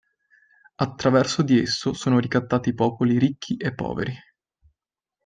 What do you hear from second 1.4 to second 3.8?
di esso sono ricattati popoli ricchi e